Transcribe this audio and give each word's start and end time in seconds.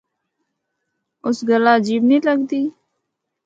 اس 1.27 1.37
گلا 1.49 1.71
عجیب 1.79 2.01
نیں 2.09 2.21
لگدی۔ 2.27 2.63